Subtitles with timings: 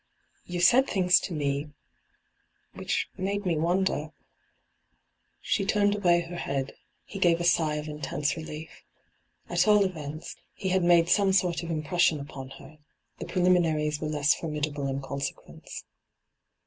[0.47, 1.69] You said things to me—
[2.73, 4.09] which made me wonder'
[5.41, 6.73] She turned away her head.
[7.05, 8.81] He gare a sigh of intense relief.
[9.47, 12.79] At all events, he had made some sort of impression upon her;
[13.19, 15.83] the preliminaries were less formidable in conse quenoe.